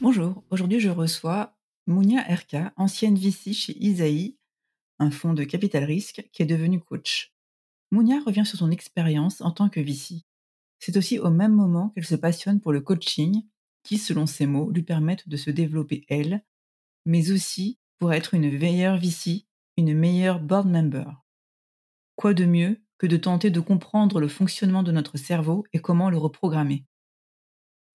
[0.00, 4.38] Bonjour, aujourd'hui je reçois Mounia Erka, ancienne VC chez Isaïe,
[5.00, 7.34] un fonds de capital risque qui est devenu coach.
[7.90, 10.22] Mounia revient sur son expérience en tant que VC.
[10.78, 13.42] C'est aussi au même moment qu'elle se passionne pour le coaching
[13.82, 16.44] qui, selon ses mots, lui permettent de se développer elle,
[17.04, 21.10] mais aussi pour être une meilleure VC, une meilleure board member.
[22.14, 26.08] Quoi de mieux que de tenter de comprendre le fonctionnement de notre cerveau et comment
[26.08, 26.86] le reprogrammer?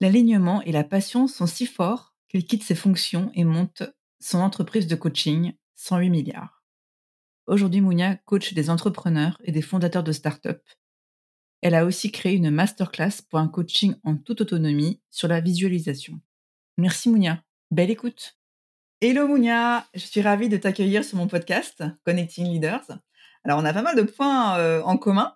[0.04, 3.84] L'alignement et la passion sont si forts qu'il quitte ses fonctions et monte
[4.20, 6.62] son entreprise de coaching 108 milliards.
[7.48, 10.62] Aujourd'hui, Mounia coach des entrepreneurs et des fondateurs de start-up.
[11.62, 16.20] Elle a aussi créé une masterclass pour un coaching en toute autonomie sur la visualisation.
[16.78, 17.42] Merci Mounia.
[17.72, 18.38] Belle écoute.
[19.00, 23.00] Hello Mounia, je suis ravie de t'accueillir sur mon podcast Connecting Leaders.
[23.46, 25.34] Alors on a pas mal de points euh, en commun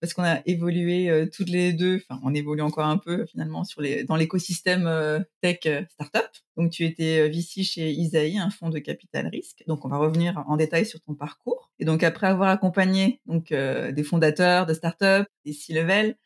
[0.00, 3.64] parce qu'on a évolué euh, toutes les deux, enfin on évolue encore un peu finalement
[3.64, 6.28] sur les, dans l'écosystème euh, tech euh, startup.
[6.56, 9.64] Donc tu étais VC chez Isaïe, un fonds de capital risque.
[9.66, 11.70] Donc on va revenir en détail sur ton parcours.
[11.78, 16.16] Et donc après avoir accompagné donc des fondateurs de startups, des C-level,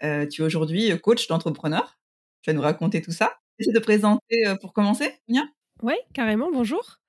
[0.00, 1.98] tu es aujourd'hui coach d'entrepreneurs.
[2.40, 3.34] Tu vas nous raconter tout ça.
[3.58, 5.44] Essaie de te présenter pour commencer, Mounia
[5.82, 7.00] Oui, carrément, bonjour.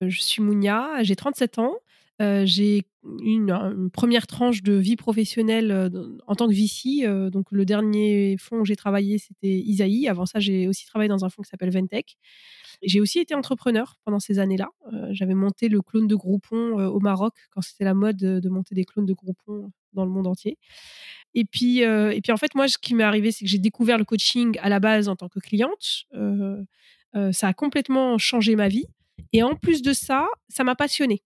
[0.00, 1.76] Je suis Mounia, j'ai 37 ans.
[2.22, 5.88] Euh, j'ai une, une, première tranche de vie professionnelle euh,
[6.26, 7.04] en tant que VC.
[7.04, 10.06] Euh, donc, le dernier fonds où j'ai travaillé, c'était Isaïe.
[10.08, 12.16] Avant ça, j'ai aussi travaillé dans un fonds qui s'appelle Ventec.
[12.82, 14.70] J'ai aussi été entrepreneur pendant ces années-là.
[15.10, 18.84] J'avais monté le clone de Groupon au Maroc quand c'était la mode de monter des
[18.84, 20.58] clones de Groupon dans le monde entier.
[21.34, 23.98] Et puis, et puis en fait, moi, ce qui m'est arrivé, c'est que j'ai découvert
[23.98, 26.06] le coaching à la base en tant que cliente.
[27.14, 28.86] ça a complètement changé ma vie.
[29.32, 31.22] Et en plus de ça, ça m'a passionnée.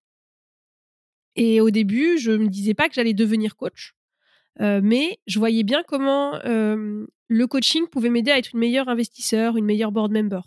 [1.36, 3.94] Et au début, je me disais pas que j'allais devenir coach,
[4.60, 8.88] euh, mais je voyais bien comment euh, le coaching pouvait m'aider à être une meilleure
[8.88, 10.41] investisseur, une meilleure board member.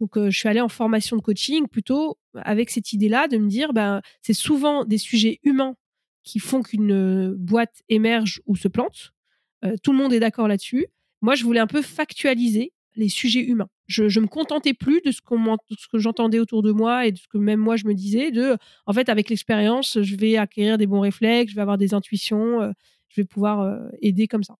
[0.00, 3.48] Donc, euh, je suis allée en formation de coaching plutôt avec cette idée-là de me
[3.48, 5.74] dire, ben, c'est souvent des sujets humains
[6.22, 9.12] qui font qu'une boîte émerge ou se plante.
[9.82, 10.86] tout le monde est d'accord là-dessus.
[11.20, 13.68] Moi, je voulais un peu factualiser les sujets humains.
[13.86, 17.28] Je, je me contentais plus de ce, que j'entendais autour de moi et de ce
[17.28, 18.30] que même moi je me disais.
[18.30, 21.94] De, en fait, avec l'expérience, je vais acquérir des bons réflexes, je vais avoir des
[21.94, 22.72] intuitions, euh,
[23.08, 24.54] je vais pouvoir euh, aider comme ça.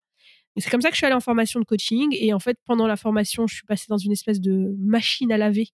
[0.59, 2.15] C'est comme ça que je suis allée en formation de coaching.
[2.19, 5.39] Et en fait, pendant la formation, je suis passée dans une espèce de machine à
[5.39, 5.69] laver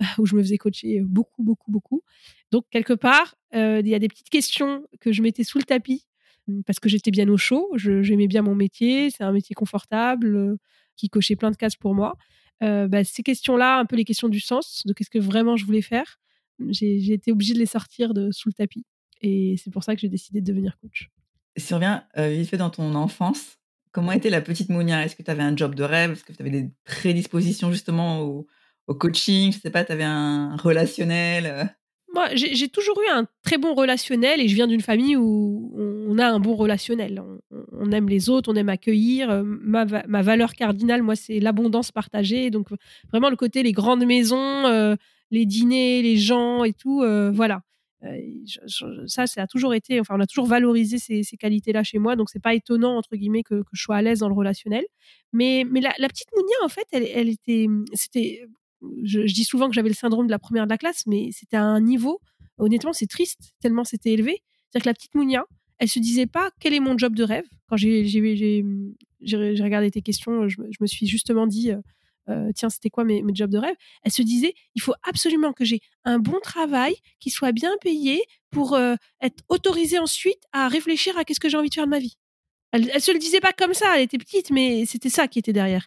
[0.18, 2.02] où je me faisais coacher beaucoup, beaucoup, beaucoup.
[2.50, 5.64] Donc, quelque part, euh, il y a des petites questions que je mettais sous le
[5.64, 6.06] tapis
[6.66, 7.70] parce que j'étais bien au chaud.
[7.76, 9.10] J'aimais bien mon métier.
[9.10, 10.58] C'est un métier confortable
[10.96, 12.16] qui cochait plein de cases pour moi.
[12.62, 15.64] Euh, bah, ces questions-là, un peu les questions du sens, de qu'est-ce que vraiment je
[15.64, 16.18] voulais faire,
[16.68, 18.84] j'ai été obligée de les sortir de sous le tapis.
[19.22, 21.10] Et c'est pour ça que j'ai décidé de devenir coach.
[21.56, 23.58] Si on revient vite fait dans ton enfance,
[23.90, 25.04] comment était la petite Mounia?
[25.04, 26.12] Est-ce que tu avais un job de rêve?
[26.12, 28.46] Est-ce que tu avais des prédispositions justement au,
[28.86, 29.52] au coaching?
[29.52, 31.64] Je sais pas, tu avais un relationnel euh?
[32.14, 36.16] Moi, j'ai toujours eu un très bon relationnel et je viens d'une famille où on
[36.18, 37.20] a un bon relationnel.
[37.72, 39.30] On, aime les autres, on aime accueillir.
[39.30, 42.50] Euh, ma, ma valeur cardinale, moi, c'est l'abondance partagée.
[42.50, 42.68] Donc,
[43.10, 44.94] vraiment, le côté, les grandes maisons, euh,
[45.32, 47.62] les dîners, les gens et tout, euh, voilà.
[49.08, 52.14] ça, ça a toujours été, enfin, on a toujours valorisé ces, ces qualités-là chez moi.
[52.14, 54.84] Donc, c'est pas étonnant, entre guillemets, que, que, je sois à l'aise dans le relationnel.
[55.32, 58.46] Mais, mais la, la petite Mounia, en fait, elle, elle était, c'était
[59.02, 61.56] je, dis souvent que j'avais le syndrome de la première de la classe, mais c'était
[61.56, 62.20] à un niveau,
[62.58, 64.42] honnêtement, c'est triste, tellement c'était élevé.
[64.70, 65.44] C'est-à-dire que la petite Mounia,
[65.78, 67.44] elle se disait pas quel est mon job de rêve?
[67.68, 68.02] Quand j'ai
[69.62, 71.80] regardé tes questions, je, me suis justement dit, euh,
[72.28, 73.76] euh, tiens, c'était quoi mes, mes, jobs de rêve?
[74.02, 78.22] Elle se disait, il faut absolument que j'ai un bon travail, qui soit bien payé
[78.50, 81.90] pour euh, être autorisée ensuite à réfléchir à qu'est-ce que j'ai envie de faire de
[81.90, 82.16] ma vie.
[82.72, 85.38] Elle, elle se le disait pas comme ça, elle était petite, mais c'était ça qui
[85.38, 85.86] était derrière.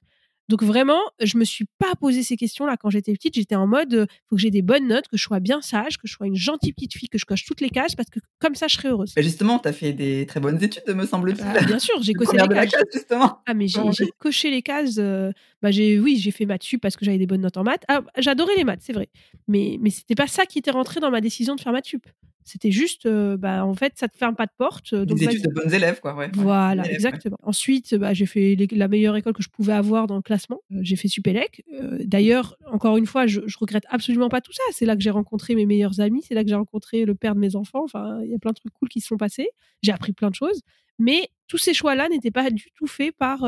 [0.50, 3.36] Donc vraiment, je me suis pas posé ces questions-là quand j'étais petite.
[3.36, 5.98] J'étais en mode, euh, faut que j'ai des bonnes notes, que je sois bien sage,
[5.98, 8.20] que je sois une gentille petite fille, que je coche toutes les cases, parce que
[8.40, 9.14] comme ça, je serais heureuse.
[9.16, 11.44] Bah justement, tu as fait des très bonnes études, me semble-t-il.
[11.54, 12.82] Bah, bien sûr, j'ai coché les cases.
[12.94, 13.40] justement.
[13.46, 14.98] Ah, mais j'ai coché les cases.
[15.00, 15.32] Euh,
[15.62, 17.84] bah, j'ai, oui, j'ai fait maths sup parce que j'avais des bonnes notes en maths.
[17.88, 19.10] Ah, j'adorais les maths, c'est vrai.
[19.48, 22.06] Mais, mais c'était pas ça qui était rentré dans ma décision de faire maths sup.
[22.48, 24.94] C'était juste, euh, bah, en fait, ça te ferme pas de porte.
[24.94, 26.16] Euh, donc Des études de bonnes élèves, quoi.
[26.16, 27.38] Ouais, voilà, exactement.
[27.44, 30.62] Ensuite, bah, j'ai fait la meilleure école que je pouvais avoir dans le classement.
[30.72, 31.66] Euh, j'ai fait Supélec.
[32.00, 34.64] D'ailleurs, encore une fois, je, je regrette absolument pas tout ça.
[34.72, 36.22] C'est là que j'ai rencontré mes meilleurs amis.
[36.26, 37.84] C'est là que j'ai rencontré le père de mes enfants.
[37.84, 39.50] Enfin, il y a plein de trucs cool qui se sont passés.
[39.84, 40.62] J'ai appris plein de choses.
[41.00, 43.44] Mais tous ces choix-là n'étaient pas du tout faits par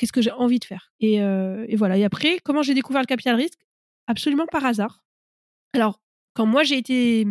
[0.00, 0.92] qu'est-ce que j'ai envie de faire.
[1.00, 1.98] Et, et voilà.
[1.98, 3.60] Et après, comment j'ai découvert le capital risque?
[4.06, 5.04] Absolument par hasard.
[5.74, 6.00] Alors,
[6.34, 7.26] quand moi j'ai été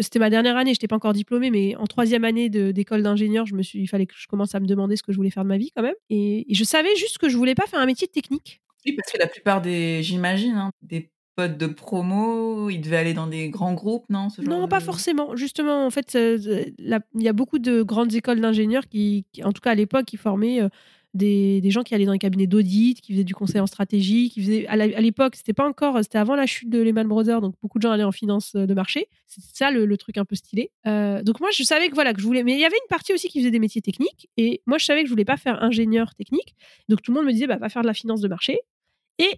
[0.00, 3.46] c'était ma dernière année, je n'étais pas encore diplômée, mais en troisième année d'école d'ingénieur,
[3.46, 5.30] je me suis, il fallait que je commence à me demander ce que je voulais
[5.30, 5.94] faire de ma vie quand même.
[6.10, 8.60] Et, je savais juste que je voulais pas faire un métier technique.
[8.84, 13.14] Oui, parce que la plupart des, j'imagine, hein, des potes de promo, ils devaient aller
[13.14, 15.36] dans des grands groupes, non Non, pas forcément.
[15.36, 19.60] Justement, en fait, euh, il y a beaucoup de grandes écoles d'ingénieurs qui, en tout
[19.60, 20.68] cas à l'époque, qui formaient euh,
[21.14, 24.42] des, gens qui allaient dans les cabinets d'audit, qui faisaient du conseil en stratégie, qui
[24.42, 27.78] faisaient à l'époque, c'était pas encore, c'était avant la chute de Lehman Brothers, donc beaucoup
[27.78, 29.08] de gens allaient en finance euh, de marché.
[29.26, 30.70] C'est ça le, truc un peu stylé.
[30.86, 32.88] Euh, donc moi, je savais que voilà que je voulais, mais il y avait une
[32.88, 35.36] partie aussi qui faisait des métiers techniques, et moi je savais que je voulais pas
[35.36, 36.54] faire ingénieur technique,
[36.88, 38.60] donc tout le monde me disait bah va faire de la finance de marché,
[39.18, 39.30] et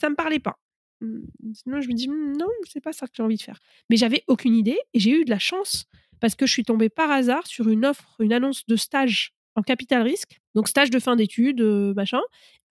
[0.00, 0.58] ça me parlait pas.
[1.02, 3.60] Hum, sinon, je me dis hum, non, c'est pas ça que j'ai envie de faire.
[3.90, 5.86] Mais j'avais aucune idée, et j'ai eu de la chance
[6.20, 9.62] parce que je suis tombée par hasard sur une offre, une annonce de stage en
[9.62, 12.20] capital risque, donc stage de fin d'études, euh, machin.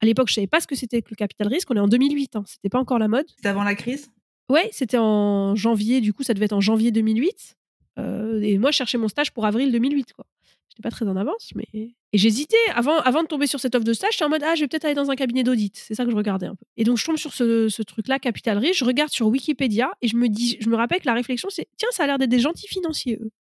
[0.01, 1.69] À l'époque, je savais pas ce que c'était que le capital risque.
[1.69, 2.43] On est en 2008, hein.
[2.47, 3.25] c'était pas encore la mode.
[3.35, 4.11] C'était avant la crise?
[4.49, 6.01] Ouais, c'était en janvier.
[6.01, 7.55] Du coup, ça devait être en janvier 2008.
[7.99, 10.25] Euh, et moi, je cherchais mon stage pour avril 2008, quoi.
[10.69, 11.67] J'étais pas très en avance, mais
[12.13, 14.13] et j'hésitais avant, avant de tomber sur cette offre de stage.
[14.13, 15.75] J'étais en mode ah, je vais peut-être aller dans un cabinet d'audit.
[15.75, 16.65] C'est ça que je regardais un peu.
[16.77, 18.79] Et donc je tombe sur ce, ce truc-là, capital risque.
[18.79, 21.67] Je regarde sur Wikipédia et je me dis, je me rappelle que la réflexion c'est
[21.75, 23.31] tiens, ça a l'air d'être des gentils financiers eux.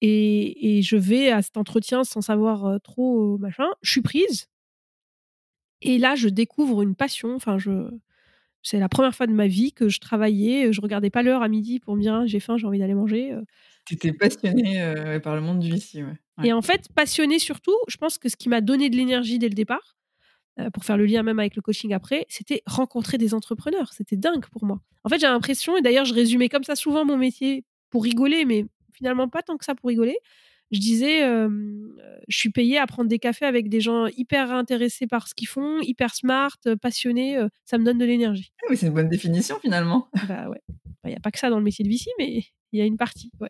[0.00, 3.66] Et, je vais à cet entretien sans savoir trop machin.
[3.82, 4.48] Je suis prise.
[5.80, 7.34] Et là, je découvre une passion.
[7.34, 7.90] Enfin, je,
[8.62, 10.72] c'est la première fois de ma vie que je travaillais.
[10.72, 12.94] Je regardais pas l'heure à midi pour me dire «Ah, j'ai faim, j'ai envie d'aller
[12.94, 13.36] manger.
[13.84, 16.04] Tu étais passionnée par le monde du VC.
[16.04, 16.14] Ouais.
[16.44, 19.48] Et en fait, passionnée surtout, je pense que ce qui m'a donné de l'énergie dès
[19.48, 19.96] le départ,
[20.72, 23.92] pour faire le lien même avec le coaching après, c'était rencontrer des entrepreneurs.
[23.92, 24.80] C'était dingue pour moi.
[25.04, 28.44] En fait, j'ai l'impression, et d'ailleurs, je résumais comme ça souvent mon métier pour rigoler,
[28.44, 28.66] mais
[28.98, 30.18] finalement pas tant que ça pour rigoler.
[30.70, 35.26] Je disais, je suis payée à prendre des cafés avec des gens hyper intéressés par
[35.26, 37.38] ce qu'ils font, hyper smart, passionnés.
[37.64, 38.52] ça me donne de l'énergie.
[38.62, 40.08] Ah oui, c'est une bonne définition finalement.
[40.28, 40.60] Bah ouais.
[41.04, 42.84] Il n'y a pas que ça dans le métier de VC, mais il y a
[42.84, 43.30] une partie.
[43.40, 43.48] Ouais.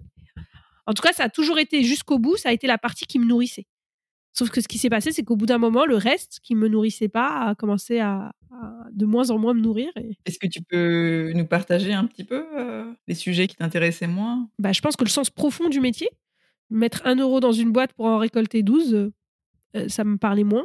[0.86, 3.18] En tout cas, ça a toujours été jusqu'au bout, ça a été la partie qui
[3.18, 3.66] me nourrissait.
[4.32, 6.68] Sauf que ce qui s'est passé, c'est qu'au bout d'un moment, le reste qui me
[6.68, 8.32] nourrissait pas a commencé à,
[8.92, 9.90] de moins en moins me nourrir.
[10.24, 14.48] Est-ce que tu peux nous partager un petit peu euh, les sujets qui t'intéressaient moins?
[14.58, 16.08] Bah, Je pense que le sens profond du métier,
[16.70, 19.10] mettre un euro dans une boîte pour en récolter 12,
[19.76, 20.64] euh, ça me parlait moins.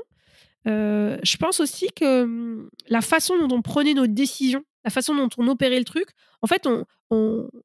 [0.65, 5.15] Euh, je pense aussi que hum, la façon dont on prenait nos décisions, la façon
[5.15, 6.07] dont on opérait le truc,
[6.41, 6.85] en fait, on,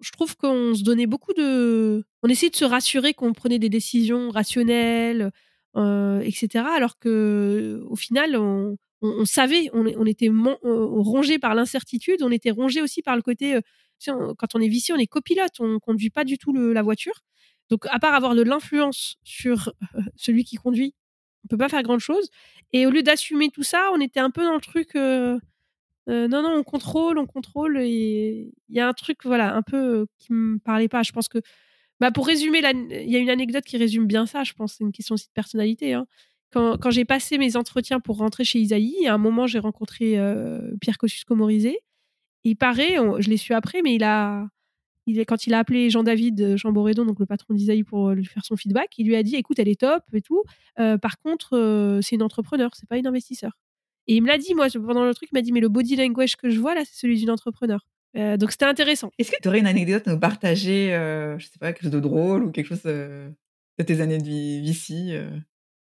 [0.00, 2.04] je trouve qu'on se donnait beaucoup de...
[2.22, 5.32] On essayait de se rassurer qu'on prenait des décisions rationnelles,
[5.74, 6.64] etc.
[6.76, 12.82] Alors que au final, on, on, savait, on, était rongé par l'incertitude, on était rongé
[12.82, 13.60] aussi par le côté, euh,
[14.06, 17.20] quand on est vicié, on est copilote, on conduit pas du tout la voiture.
[17.70, 20.94] Donc, à part avoir de l'influence sur euh, celui qui conduit,
[21.44, 22.28] on peut pas faire grand chose.
[22.72, 25.38] Et au lieu d'assumer tout ça, on était un peu dans le truc, euh,
[26.08, 27.78] non, non, on contrôle, on contrôle.
[27.80, 31.02] Et il y a un truc, voilà, un peu qui me parlait pas.
[31.02, 31.38] Je pense que,
[32.00, 34.74] bah, pour résumer, il y a une anecdote qui résume bien ça, je pense.
[34.74, 35.94] C'est une question aussi de personnalité.
[35.94, 36.06] Hein
[36.50, 40.74] quand, j'ai passé mes entretiens pour rentrer chez Isaïe, à un moment, j'ai rencontré euh,
[40.80, 41.78] Pierre Kosciusko-Morizet.
[42.44, 44.46] Il paraît, je l'ai su après, mais il a,
[45.26, 48.24] quand il a appelé Jean-David euh, Jean Borédon, donc le patron d'Isaïe, pour euh, lui
[48.24, 50.42] faire son feedback, il lui a dit écoute, elle est top et tout.
[50.76, 53.52] par contre, c'est une entrepreneur, c'est pas une investisseur.
[54.06, 55.96] Et il me l'a dit, moi, pendant le truc, il m'a dit mais le body
[55.96, 57.86] language que je vois là, c'est celui d'une entrepreneur.
[58.14, 59.10] donc c'était intéressant.
[59.18, 60.88] Est-ce que tu aurais une anecdote à nous partager,
[61.38, 63.34] je sais pas, quelque chose de drôle ou quelque chose de
[63.84, 65.12] tes années de vie ici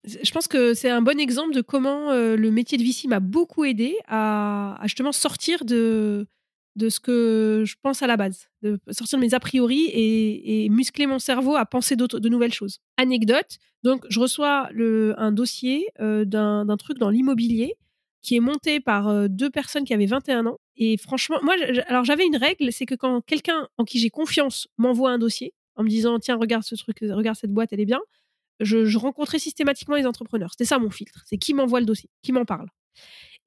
[0.08, 3.20] je pense que c'est un bon exemple de comment euh, le métier de VC m'a
[3.20, 6.28] beaucoup aidé à, justement sortir de,
[6.76, 10.70] de ce que je pense à la base, de sortir de mes a priori et,
[10.70, 12.80] muscler mon cerveau à penser de nouvelles choses.
[12.98, 17.76] Anecdote, donc je reçois le, un dossier euh, d'un truc dans l'immobilier
[18.22, 20.58] qui est monté par euh, deux personnes qui avaient 21 ans.
[20.78, 21.54] Et franchement, moi,
[21.88, 25.54] alors j'avais une règle, c'est que quand quelqu'un en qui j'ai confiance m'envoie un dossier
[25.76, 28.02] en me disant tiens regarde ce truc, regarde cette boîte, elle est bien,
[28.60, 30.52] je, rencontrais systématiquement les entrepreneurs.
[30.52, 31.24] C'était ça mon filtre.
[31.26, 32.68] C'est qui m'envoie le dossier, qui m'en parle.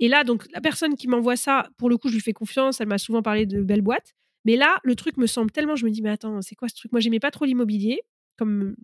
[0.01, 2.81] Et là, donc, la personne qui m'envoie ça, pour le coup, je lui fais confiance.
[2.81, 4.15] Elle m'a souvent parlé de belles boîtes.
[4.45, 5.77] Mais là, le truc me semble tellement.
[5.77, 6.93] Je me dis, mais attends, c'est quoi ce truc?
[6.93, 8.03] Moi, j'aimais pas trop l'immobilier
[8.37, 8.77] comme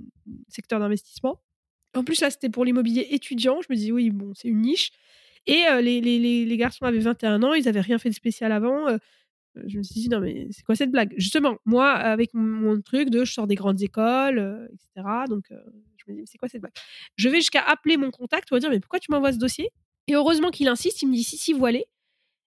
[0.48, 1.40] secteur d'investissement.
[1.94, 3.60] En plus, là, c'était pour l'immobilier étudiant.
[3.62, 4.90] Je me dis, oui, bon, c'est une niche.
[5.46, 8.88] Et les, les, les, garçons avaient 21 ans, ils n'avaient rien fait de spécial avant.
[9.66, 11.14] Je me suis dit, non, mais c'est quoi cette blague?
[11.16, 15.08] Justement, moi, avec mon, truc de je sors des grandes écoles, etc.
[15.28, 16.74] Donc, je me dis, c'est quoi cette blague?
[17.16, 19.70] Je vais jusqu'à appeler mon contact pour dire, mais pourquoi tu m'envoies ce dossier?
[20.06, 21.66] Et heureusement qu'il insiste, il me dit, si, si, vous.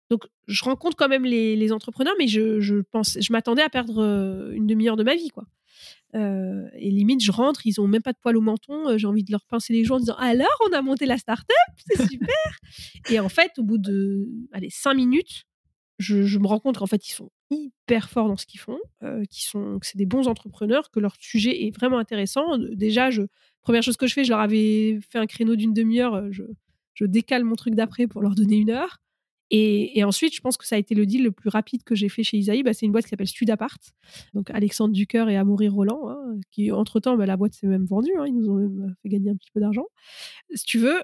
[0.10, 4.52] Donc, je rencontre quand même les, entrepreneurs, mais je, je pense, je m'attendais à perdre
[4.54, 5.46] une demi-heure de ma vie, quoi.
[6.16, 8.90] Euh, et limite, je rentre, ils ont même pas de poils au menton.
[8.90, 11.18] Euh, j'ai envie de leur pincer les joues en disant Alors, on a monté la
[11.18, 12.60] start-up, c'est super.
[13.10, 15.44] et en fait, au bout de allez, cinq minutes,
[15.98, 19.24] je, me rends compte qu'en fait, ils sont hyper forts dans ce qu'ils font, euh,
[19.32, 22.58] sont, que c'est des bons entrepreneurs, que leur sujet est vraiment intéressant.
[22.58, 23.24] Déjà, je,
[23.62, 26.44] première chose que je fais, je leur avais fait un créneau d'une demi-heure, je,
[26.94, 29.00] je décale mon truc d'après pour leur donner une heure.
[29.50, 32.10] Et, ensuite, je pense que ça a été le deal le plus rapide que j'ai
[32.10, 32.64] fait chez Isaïe.
[32.64, 33.78] Bah, c'est une boîte qui s'appelle Studapart.
[34.34, 38.12] Donc Alexandre Ducœur et Amaury Roland, hein, qui entre-temps, bah, la boîte s'est même vendue.
[38.20, 39.86] Hein, ils nous ont même fait gagner un petit peu d'argent.
[40.54, 41.02] Si tu veux,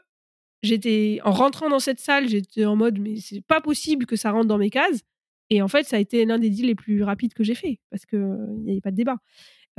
[0.64, 4.32] j'étais en rentrant dans cette salle, j'étais en mode, mais c'est pas possible que ça
[4.32, 5.02] rentre dans mes cases.
[5.50, 7.80] Et en fait, ça a été l'un des deals les plus rapides que j'ai fait
[7.92, 8.20] parce qu'il
[8.64, 9.18] n'y avait pas de débat.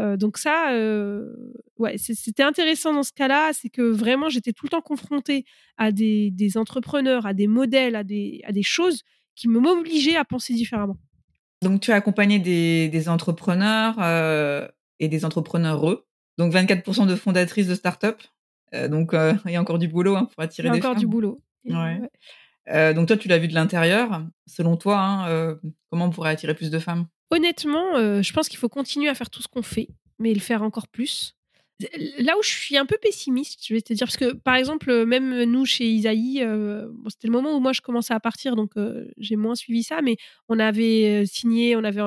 [0.00, 1.32] Euh, donc ça, euh,
[1.78, 5.44] ouais, c'était intéressant dans ce cas-là, c'est que vraiment j'étais tout le temps confrontée
[5.76, 9.02] à des, entrepreneurs, à des modèles, à des, à des choses
[9.36, 10.96] qui m'obligeaient à penser différemment.
[11.62, 16.06] Donc tu as accompagné des, entrepreneurs euh, et des entrepreneureux,
[16.38, 18.20] donc 24% de fondatrices de start-up.
[18.88, 19.12] Donc
[19.46, 20.80] il y a encore du boulot hein, pour attirer des femmes.
[20.80, 21.40] Il y a encore du boulot.
[21.66, 24.22] donc toi, tu l'as vu de l'intérieur.
[24.46, 25.58] Selon toi, hein,
[25.90, 27.06] comment on pourrait attirer plus de femmes?
[27.34, 29.88] Honnêtement, euh, je pense qu'il faut continuer à faire tout ce qu'on fait,
[30.20, 31.34] mais le faire encore plus.
[32.18, 35.04] Là où je suis un peu pessimiste, je vais te dire, parce que par exemple,
[35.04, 38.76] même nous chez Isaïe, euh, c'était le moment où moi je commençais à partir, donc
[38.76, 40.16] euh, j'ai moins suivi ça, mais
[40.48, 42.00] on avait signé, on avait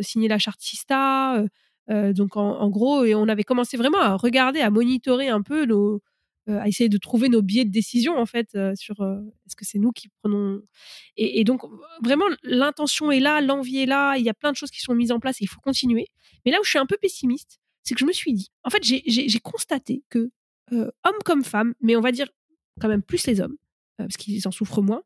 [0.00, 1.42] signé la charte Sista,
[1.88, 6.02] donc en, gros, et on avait commencé vraiment à regarder, à monitorer un peu nos,
[6.48, 9.02] à essayer de trouver nos biais de décision en fait sur
[9.46, 10.60] est-ce que c'est nous qui prenons
[11.16, 11.62] et, donc
[12.02, 14.94] vraiment l'intention est là l'envie est là il y a plein de choses qui sont
[14.94, 16.06] mises en place et il faut continuer.
[16.44, 18.70] Mais là où je suis un peu pessimiste c'est que je me suis dit en
[18.70, 20.30] fait j'ai constaté que
[20.72, 22.28] hommes comme femmes mais on va dire
[22.80, 23.56] quand même plus les hommes
[23.96, 25.02] parce qu'ils en souffrent moins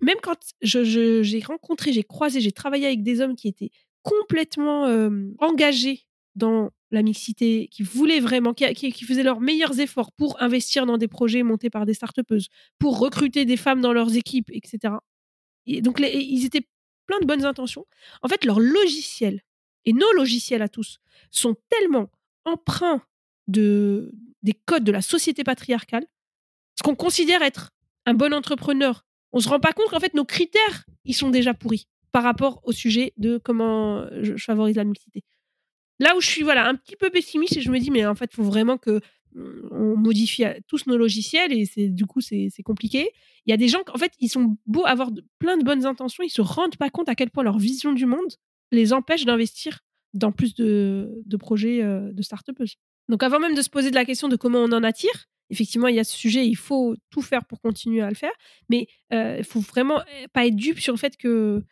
[0.00, 3.70] même quand j'ai rencontré j'ai croisé j'ai travaillé avec des hommes qui étaient
[4.02, 4.86] complètement
[5.38, 10.98] engagés dans la mixité, qui voulaient vraiment, qui, faisaient leurs meilleurs efforts pour investir dans
[10.98, 12.20] des projets montés par des start
[12.78, 14.94] pour recruter des femmes dans leurs équipes, etc.
[15.66, 16.66] Et donc, ils étaient
[17.06, 17.86] plein de bonnes intentions.
[18.22, 19.40] En fait, leurs logiciels,
[19.84, 20.98] et nos logiciels à tous,
[21.30, 22.10] sont tellement
[22.44, 23.02] empreints
[23.48, 24.12] de,
[24.42, 26.06] des codes de la société patriarcale,
[26.76, 27.70] ce qu'on considère être
[28.06, 29.04] un bon entrepreneur.
[29.32, 32.60] On se rend pas compte qu'en fait, nos critères, ils sont déjà pourris par rapport
[32.64, 35.24] au sujet de comment je favorise la mixité.
[36.02, 38.16] Là où je suis voilà un petit peu pessimiste et je me dis mais en
[38.16, 39.00] fait il faut vraiment que
[39.36, 43.10] mm, on modifie euh, tous nos logiciels et c'est du coup c'est compliqué.
[43.46, 46.24] Il y a des gens en fait ils sont beaux avoir plein de bonnes intentions,
[46.24, 48.32] ils se rendent pas compte à quel point leur vision du monde
[48.72, 49.78] les empêche d'investir
[50.12, 52.56] dans plus de, projets euh, de start-up.
[53.08, 55.94] Donc avant même de se poser la question de comment on en attire, effectivement il
[55.94, 58.34] y a ce sujet, il faut tout faire pour continuer à le faire,
[58.68, 61.62] mais euh, il faut vraiment pas être dupe sur le fait que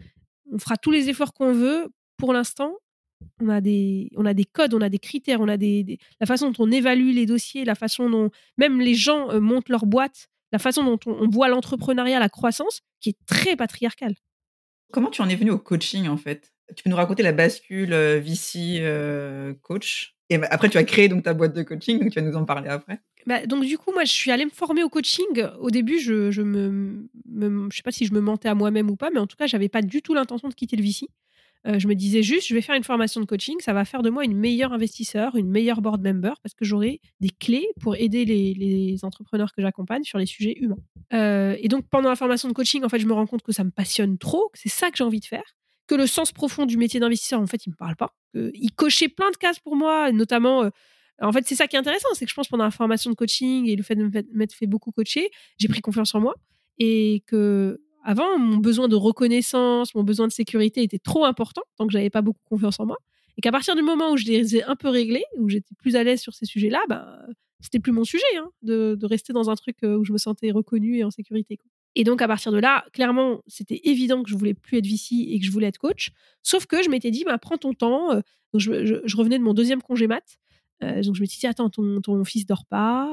[0.53, 2.77] on fera tous les efforts qu'on veut pour l'instant
[3.41, 6.27] on a des on a des codes, on a des critères, on a des, la
[6.27, 9.87] façon dont on évalue les dossiers, la façon dont même les gens euh, montent leur
[9.87, 14.15] boîte, la façon dont on, voit l'entrepreneuriat, la croissance, qui est très patriarcale.
[14.93, 16.53] Comment tu en es venu au coaching en fait?
[16.77, 20.17] Tu peux nous raconter la bascule euh, VC euh, coach?
[20.29, 22.37] Et bah, après tu as créé donc ta boîte de coaching, donc tu vas nous
[22.37, 23.01] en parler après.
[23.27, 25.45] Bah, donc du coup moi je suis allée me former au coaching.
[25.59, 27.09] Au début je je me,
[27.71, 29.47] je sais pas si je me mentais à moi-même ou pas, mais en tout cas
[29.47, 31.09] j'avais pas du tout l'intention de quitter le VC.
[31.67, 34.03] Euh, je me disais juste, je vais faire une formation de coaching, ça va faire
[34.03, 37.97] de moi une meilleure investisseur, une meilleure board member, parce que j'aurai des clés pour
[37.97, 40.79] aider les, entrepreneurs que j'accompagne sur les sujets humains.
[41.13, 43.53] Euh, et donc, pendant la formation de coaching, en fait, je me rends compte que
[43.53, 46.33] ça me passionne trop, que c'est ça que j'ai envie de faire, que le sens
[46.33, 48.15] profond du métier d'investisseur, en fait, il me parle pas.
[48.35, 50.65] il cochait plein de cases pour moi, notamment.
[50.65, 50.71] Euh,
[51.21, 53.17] en fait, c'est ça qui est intéressant, c'est que je pense pendant la formation de
[53.17, 56.35] coaching et le fait de m'être fait beaucoup coacher, j'ai pris confiance en moi
[56.79, 61.87] et que avant, mon besoin de reconnaissance, mon besoin de sécurité était trop important, tant
[61.87, 62.97] que j'avais pas beaucoup confiance en moi.
[63.37, 65.97] Et qu'à partir du moment où je les ai un peu réglés, où j'étais plus
[65.97, 67.21] à l'aise sur ces sujets-là, bah,
[67.61, 70.51] c'était plus mon sujet hein, de, rester dans un truc euh, où je me sentais
[70.51, 71.59] reconnue et en sécurité.
[71.95, 75.27] Et donc, à partir de là, clairement, c'était évident que je voulais plus être VC
[75.29, 76.11] et que je voulais être coach.
[76.43, 78.13] Sauf que je m'étais dit, bah, prends ton temps.
[78.13, 78.21] Euh,
[78.53, 80.39] donc, je, revenais de mon deuxième congé mat.
[80.83, 83.09] Euh, donc, je me suis dit, attends, ton, ton fils dort pas.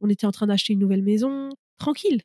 [0.00, 1.50] on était en train d'acheter une nouvelle maison.
[1.78, 2.20] Tranquille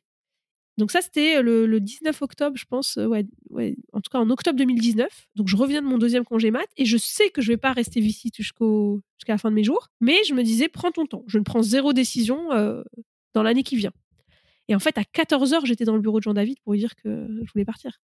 [0.78, 4.30] Donc ça, c'était le, le 19 octobre, je pense, euh, ouais, en tout cas en
[4.30, 5.28] octobre 2019.
[5.36, 7.72] Donc je reviens de mon deuxième congé mat et je sais que je vais pas
[7.72, 11.06] rester ici jusqu'au jusqu'à la fin de mes jours, mais je me disais prends ton
[11.06, 11.24] temps.
[11.26, 12.82] Je ne prends zéro décision euh,
[13.34, 13.92] dans l'année qui vient.
[14.68, 17.26] Et en fait, à 14h, j'étais dans le bureau de Jean-David pour lui dire que
[17.44, 18.00] je voulais partir.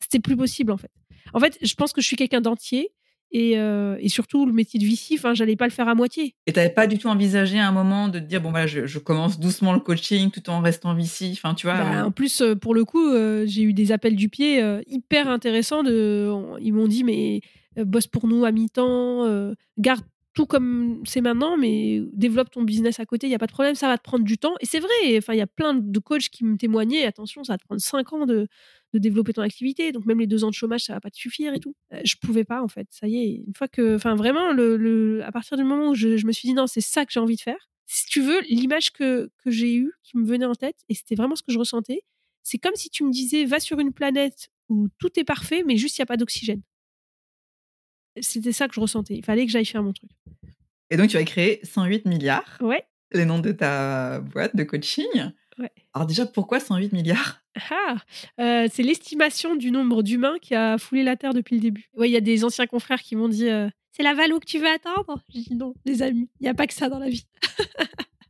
[0.00, 0.92] C'était plus possible, en fait.
[1.34, 2.90] En fait, je pense que je suis quelqu'un d'entier.
[3.32, 6.34] Et, euh, et, surtout, le métier de VC, enfin, j'allais pas le faire à moitié.
[6.46, 8.86] Et t'avais pas du tout envisagé à un moment de te dire, bon, voilà, je,
[8.86, 11.76] je commence doucement le coaching tout en restant VC, enfin, tu vois.
[11.76, 12.04] Bah, euh...
[12.04, 15.82] En plus, euh, pour le coup, euh, j'ai eu des appels du pied hyper intéressants.
[15.82, 16.30] De,
[16.60, 17.40] ils m'ont dit, mais
[17.76, 20.04] bosse pour nous à mi-temps, garde
[20.36, 23.52] tout comme c'est maintenant, mais développe ton business à côté, il n'y a pas de
[23.52, 24.54] problème, ça va te prendre du temps.
[24.60, 27.54] Et c'est vrai, enfin, il y a plein de coachs qui me témoignaient, attention, ça
[27.54, 28.46] va te prendre 5 ans de,
[28.92, 31.54] développer ton activité, donc même les deux ans de chômage, ça va pas te suffire
[31.54, 31.74] et tout.
[31.92, 35.32] Euh, je pouvais pas, en fait, ça y est, une fois que, enfin, vraiment, à
[35.32, 37.36] partir du moment où je, je me suis dit, non, c'est ça que j'ai envie
[37.36, 40.76] de faire, si tu veux, l'image que, que j'ai eue, qui me venait en tête,
[40.90, 42.02] et c'était vraiment ce que je ressentais,
[42.42, 45.76] c'est comme si tu me disais, va sur une planète où tout est parfait, mais
[45.76, 46.62] juste il n'y a pas d'oxygène.
[48.20, 49.14] C'était ça que je ressentais.
[49.14, 50.10] Il fallait que j'aille faire mon truc.
[50.90, 52.58] Et donc, tu as créé 108 milliards.
[52.60, 52.84] Ouais.
[53.10, 55.32] Le nom de ta boîte de coaching.
[55.58, 55.70] Ouais.
[55.94, 57.40] Alors déjà, pourquoi 108 milliards?
[57.70, 57.96] Ah,
[58.40, 61.88] euh, C'est l'estimation du nombre d'humains qui a foulé la Terre depuis le début.
[61.94, 64.46] Ouais, il y a des anciens confrères qui m'ont dit euh, C'est la valo que
[64.46, 66.98] tu veux atteindre J'ai dit non, les amis, il n'y a pas que ça dans
[66.98, 67.26] la vie.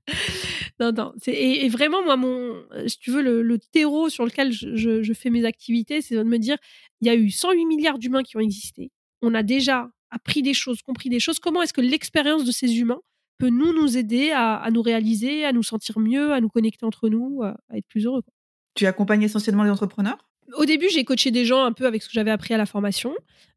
[0.80, 1.12] non, non.
[1.26, 5.02] Et, et, vraiment, moi, mon, si tu veux, le, le terreau sur lequel je, je,
[5.02, 6.58] je fais mes activités, c'est de me dire
[7.00, 8.92] il y a eu 108 milliards d'humains qui ont existé
[9.22, 11.38] on a déjà appris des choses, compris des choses.
[11.38, 13.00] Comment est-ce que l'expérience de ces humains
[13.38, 16.86] peut nous nous aider à, à, nous réaliser, à nous sentir mieux, à nous connecter
[16.86, 18.32] entre nous, à, à être plus heureux quoi?
[18.74, 20.18] Tu accompagnes essentiellement les entrepreneurs?
[20.54, 22.66] Au début, j'ai coaché des gens un peu avec ce que j'avais appris à la
[22.66, 23.14] formation.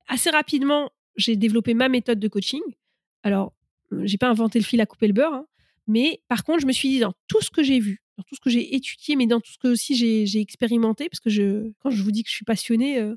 [0.07, 2.61] Assez rapidement, j'ai développé ma méthode de coaching.
[3.23, 3.53] Alors,
[4.03, 5.45] j'ai pas inventé le fil à couper le beurre, hein,
[5.87, 8.35] mais par contre, je me suis dit dans tout ce que j'ai vu, dans tout
[8.35, 11.71] ce que j'ai étudié, mais dans tout ce que aussi j'ai expérimenté, parce que je,
[11.79, 13.15] quand je vous dis que je suis passionnée, euh,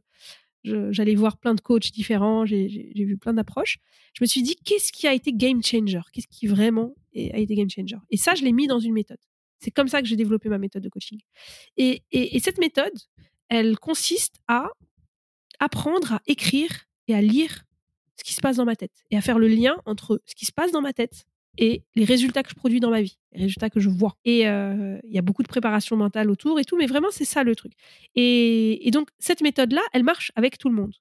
[0.65, 3.79] j'allais voir plein de coachs différents, j'ai vu plein d'approches.
[4.15, 6.01] Je me suis dit, qu'est-ce qui a été game changer?
[6.13, 7.97] Qu'est-ce qui vraiment a été game changer?
[8.11, 9.21] Et ça, je l'ai mis dans une méthode.
[9.59, 11.21] C'est comme ça que j'ai développé ma méthode de coaching.
[11.77, 12.93] Et, et, et, cette méthode,
[13.49, 14.71] elle consiste à
[15.61, 17.65] apprendre à écrire et à lire
[18.17, 20.47] ce qui se passe dans ma tête et à faire le lien entre ce qui
[20.47, 21.27] se passe dans ma tête
[21.59, 24.17] et les résultats que je produis dans ma vie, les résultats que je vois.
[24.25, 27.25] Et il euh, y a beaucoup de préparation mentale autour et tout, mais vraiment, c'est
[27.25, 27.73] ça le truc.
[28.15, 30.95] Et, donc, cette méthode-là, elle marche avec tout le monde.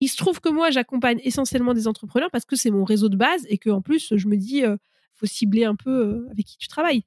[0.00, 3.16] Il se trouve que moi, j'accompagne essentiellement des entrepreneurs parce que c'est mon réseau de
[3.16, 4.76] base et qu'en plus, je me dis, euh,
[5.14, 7.02] faut cibler un peu euh, avec qui tu travailles.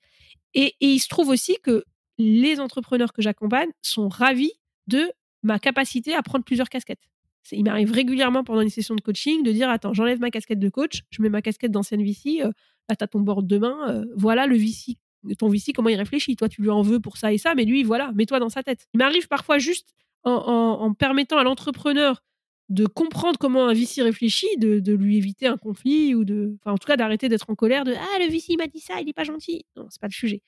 [0.53, 1.83] Et il se trouve aussi que
[2.17, 4.53] les entrepreneurs que j'accompagne sont ravis
[4.87, 5.11] de
[5.43, 7.09] ma capacité à prendre plusieurs casquettes.
[7.51, 10.69] Il m'arrive régulièrement pendant une session de coaching de dire Attends, j'enlève ma casquette de
[10.69, 12.51] coach, je mets ma casquette d'ancienne VC, euh,
[12.89, 14.97] là, t'as ton board demain, euh, voilà le VC,
[15.37, 16.35] ton VC, comment il réfléchit.
[16.35, 18.63] Toi, tu lui en veux pour ça et ça, mais lui, voilà, mets-toi dans sa
[18.63, 18.87] tête.
[18.93, 22.23] Il m'arrive parfois juste en permettant à l'entrepreneur
[22.69, 26.73] de comprendre comment un VC réfléchit, de, de, lui éviter un conflit ou de, enfin
[26.73, 29.07] en tout cas d'arrêter d'être en colère de ah le VC m'a dit ça, il
[29.07, 29.65] est pas gentil.
[29.75, 30.41] Non, c'est pas le sujet.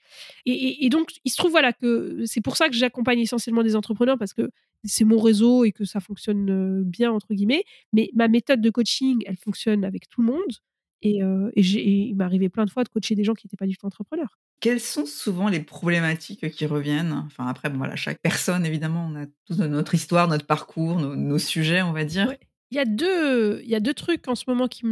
[0.46, 3.64] Et, et, et, donc il se trouve voilà que c'est pour ça que j'accompagne essentiellement
[3.64, 4.50] des entrepreneurs parce que
[4.84, 7.64] c'est mon réseau et que ça fonctionne bien entre guillemets.
[7.94, 10.54] Mais ma méthode de coaching, elle fonctionne avec tout le monde.
[11.02, 13.46] Et, euh, et, et il m'est arrivé plein de fois de coacher des gens qui
[13.46, 14.40] n'étaient pas du tout entrepreneurs.
[14.60, 17.12] Quelles sont souvent les problématiques qui reviennent?
[17.28, 21.16] Enfin, après, bon, voilà, chaque personne, évidemment, on a tous notre histoire, notre parcours, nos,
[21.16, 22.28] nos sujets, on va dire.
[22.28, 22.40] Ouais.
[22.72, 24.84] Il, y a deux, il y a deux trucs en ce moment qui,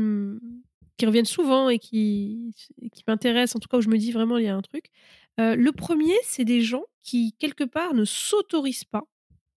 [0.97, 2.53] qui reviennent souvent et qui,
[2.93, 4.91] qui m'intéressent, en tout cas où je me dis vraiment, il y a un truc.
[5.39, 9.03] Euh, le premier, c'est des gens qui, quelque part, ne s'autorisent pas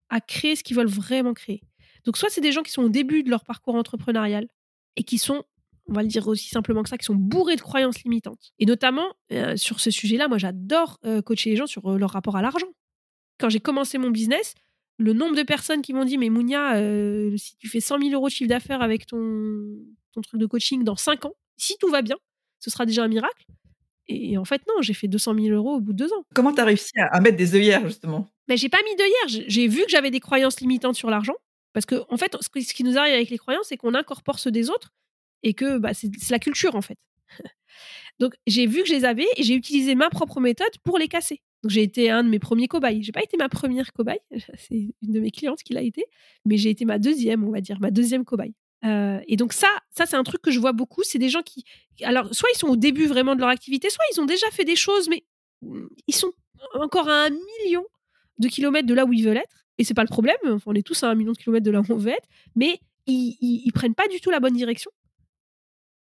[0.10, 1.64] à créer ce qu'ils veulent vraiment créer.
[2.06, 4.48] Donc, soit c'est des gens qui sont au début de leur parcours entrepreneurial
[4.96, 5.44] et qui sont
[5.88, 8.54] on va le dire aussi simplement que ça, qui sont bourrés de croyances limitantes.
[8.60, 12.12] Et notamment, euh, sur ce sujet-là, moi j'adore euh, coacher les gens sur euh, leur
[12.12, 12.68] rapport à l'argent.
[13.40, 14.56] Quand j'ai commencé mon business,
[14.98, 16.80] le nombre de personnes qui m'ont dit Mais Mounia,
[17.38, 19.20] si tu fais 100 000 euros de chiffre d'affaires avec ton,
[20.14, 22.16] ton truc de coaching dans 5 ans, si tout va bien,
[22.60, 23.46] ce sera déjà un miracle.
[24.08, 26.24] Et en fait, non, j'ai fait 200 000 euros au bout de deux ans.
[26.34, 28.30] Comment tu as réussi à, à, mettre des œillères, justement?
[28.48, 29.46] Mais j'ai pas mis d'œillères.
[29.48, 31.34] J'ai vu que j'avais des croyances limitantes sur l'argent.
[31.74, 34.52] Parce que, en fait, ce qui nous arrive avec les croyances, c'est qu'on incorpore ceux
[34.52, 34.94] des autres
[35.46, 36.98] et que bah, c'est la culture en fait.
[38.20, 41.08] Donc j'ai vu que je les avais et j'ai utilisé ma propre méthode pour les
[41.08, 41.42] casser.
[41.64, 43.04] Donc j'ai été un de mes premiers cobayes.
[43.04, 44.20] J'ai pas été ma première cobaye,
[44.58, 46.04] c'est une de mes clientes qui l'a été,
[46.46, 48.54] mais j'ai été ma deuxième, on va dire, ma deuxième cobaye.
[48.84, 51.04] Euh, et donc ça, ça c'est un truc que je vois beaucoup.
[51.04, 51.64] C'est des gens qui,
[52.02, 54.66] alors soit ils sont au début vraiment de leur activité, soit ils ont déjà fait
[54.66, 55.24] des choses, mais
[56.08, 56.32] ils sont
[56.74, 57.86] encore à un million
[58.40, 59.66] de kilomètres de là où ils veulent être.
[59.78, 60.38] Et c'est pas le problème.
[60.66, 62.80] On est tous à un million de kilomètres de là où on veut être, mais
[63.08, 64.92] ils, ils, ils prennent pas du tout la bonne direction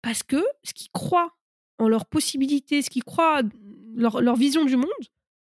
[0.01, 1.35] parce que ce qu'ils croient
[1.79, 3.41] en leurs possibilités, ce qu'ils croient,
[3.95, 4.87] leur, leur, vision du monde,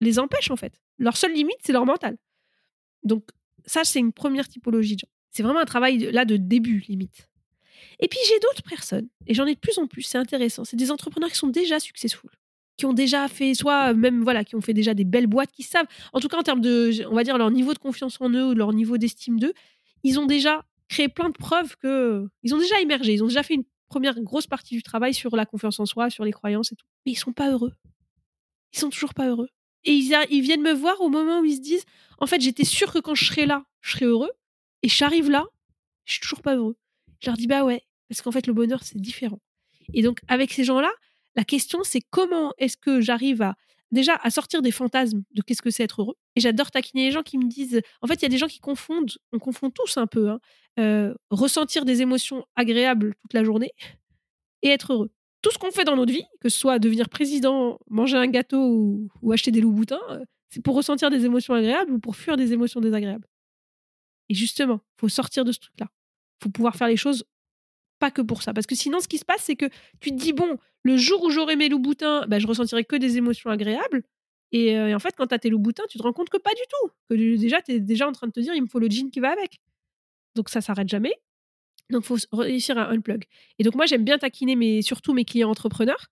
[0.00, 0.80] les empêche en fait.
[0.98, 2.16] Leur seule limite, c'est leur mental.
[3.02, 3.28] Donc,
[3.64, 5.12] ça, c'est une première typologie de gens.
[5.30, 7.28] C'est vraiment un travail là de début, limite.
[8.00, 10.64] Et puis, j'ai d'autres personnes, et j'en ai de plus en plus, c'est intéressant.
[10.64, 12.30] C'est des entrepreneurs qui sont déjà successful,
[12.76, 15.62] qui ont déjà fait, soit même, voilà, qui ont fait déjà des belles boîtes, qui
[15.62, 18.30] savent, en tout cas en termes de, on va dire, leur niveau de confiance en
[18.30, 19.52] eux leur niveau d'estime d'eux,
[20.02, 22.26] ils ont déjà créé plein de preuves que.
[22.42, 25.37] Ils ont déjà émergé, ils ont déjà fait une première grosse partie du travail sur
[25.37, 26.87] la confiance en soi, sur les croyances et tout.
[27.05, 27.72] Mais ils sont pas heureux.
[28.72, 29.49] Ils sont toujours pas heureux.
[29.85, 31.85] Et ils, viennent me voir au moment où ils se disent
[32.18, 34.31] En fait, j'étais sûr que quand je serais là, je serais heureux.
[34.83, 35.46] Et j'arrive là,
[36.05, 36.77] je suis toujours pas heureux.
[37.20, 39.40] Je leur dis Bah ouais, parce qu'en fait, le bonheur, c'est différent.
[39.94, 40.90] Et donc, avec ces gens-là,
[41.37, 43.55] la question, c'est comment est-ce que j'arrive à
[43.92, 46.16] déjà à sortir des fantasmes de qu'est-ce que c'est être heureux.
[46.35, 47.81] Et j'adore taquiner les gens qui me disent.
[48.03, 50.40] En fait, il y a des gens qui confondent, on confond tous un peu, hein,
[50.81, 53.70] euh, ressentir des émotions agréables toute la journée
[54.62, 55.11] et être heureux
[55.46, 59.09] tout ce qu'on fait dans notre vie, que ce soit devenir président, manger un gâteau
[59.22, 62.37] ou, acheter des loups boutins, euh, c'est pour ressentir des émotions agréables ou pour fuir
[62.37, 63.29] des émotions désagréables.
[64.29, 65.87] Et justement, faut sortir de ce truc-là.
[66.42, 67.25] faut pouvoir faire les choses
[67.98, 68.52] pas que pour ça.
[68.52, 69.66] Parce que sinon, ce qui se passe, c'est que
[70.00, 72.96] tu te dis, bon, le jour où j'aurai mes loups boutins, bah, je ressentirai que
[72.96, 74.02] des émotions agréables.
[74.52, 76.38] Et, euh, en fait, quand tu as tes loups boutins, tu te rends compte que
[76.38, 76.90] pas du tout.
[77.11, 79.11] Que déjà, tu es déjà en train de te dire, il me faut le jean
[79.11, 79.61] qui va avec.
[80.35, 81.14] Donc ça s'arrête jamais.
[81.90, 83.24] Donc, faut réussir à unplug.
[83.59, 86.06] Et donc, moi, j'aime bien taquiner mais surtout mes clients entrepreneurs.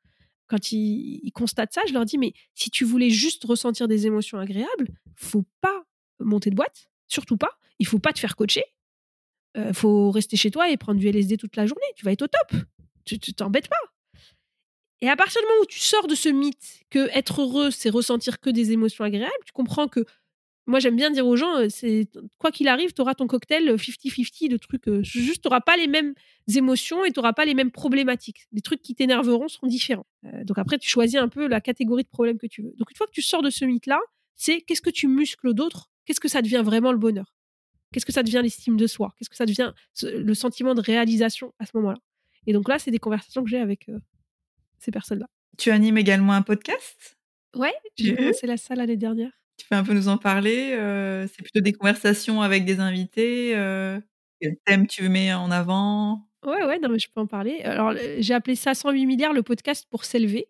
[0.46, 4.38] Quand ils, constatent ça, je leur dis, mais si tu voulais juste ressentir des émotions
[4.38, 5.84] agréables, faut pas
[6.20, 7.58] monter de boîte, surtout pas.
[7.78, 8.62] Il faut pas te faire coacher.
[9.56, 11.86] Euh, faut rester chez toi et prendre du LSD toute la journée.
[11.96, 12.60] Tu vas être au top.
[13.04, 13.76] Tu t'embêtes pas.
[15.00, 17.90] Et à partir du moment où tu sors de ce mythe que être heureux, c'est
[17.90, 20.06] ressentir que des émotions agréables, tu comprends que
[20.66, 23.68] moi, j'aime bien dire aux gens, euh, c'est quoi qu'il arrive, tu auras ton cocktail
[23.74, 24.88] 50-50 de trucs.
[25.02, 26.14] Juste, tu n'auras pas les mêmes
[26.54, 28.46] émotions et tu n'auras pas les mêmes problématiques.
[28.52, 30.06] Les trucs qui t'énerveront seront différents.
[30.24, 32.72] Euh, donc après, tu choisis un peu la catégorie de problèmes que tu veux.
[32.78, 34.00] Donc une fois que tu sors de ce mythe-là,
[34.36, 37.33] c'est qu'est-ce que tu muscles d'autres Qu'est-ce que ça devient vraiment le bonheur?
[37.94, 39.14] Qu'est-ce que ça devient l'estime de soi?
[39.16, 41.98] Qu'est-ce que ça devient le sentiment de réalisation à ce moment-là?
[42.48, 43.86] Et donc là, c'est des conversations que j'ai avec
[44.80, 45.28] ces personnes-là.
[45.56, 47.16] Tu animes également un podcast?
[47.54, 49.30] Ouais, j'ai commencé la salle l'année dernière.
[49.58, 50.70] Tu peux un peu nous en parler
[51.28, 53.52] C'est plutôt des conversations avec des invités
[54.40, 56.28] Quel thème tu mets en avant?
[56.44, 57.60] Ouais, ouais, non, mais je peux en parler.
[57.62, 60.48] Alors, j'ai appelé ça 108 milliards le podcast pour s'élever.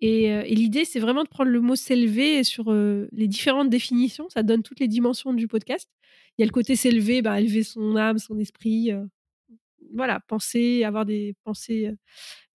[0.00, 4.28] Et, l'idée, c'est vraiment de prendre le mot s'élever sur les différentes définitions.
[4.30, 5.90] Ça donne toutes les dimensions du podcast.
[6.38, 8.92] Il y a le côté s'élever, bah, élever son âme, son esprit.
[9.94, 11.90] voilà, penser, avoir des pensées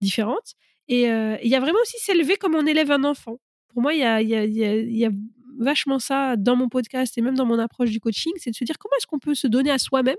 [0.00, 0.54] différentes.
[0.88, 3.38] Et il y a vraiment aussi s'élever comme on élève un enfant.
[3.68, 5.10] Pour moi, il y a, y, a, y a
[5.58, 8.64] vachement ça dans mon podcast et même dans mon approche du coaching, c'est de se
[8.64, 10.16] dire comment est-ce qu'on peut se donner à soi-même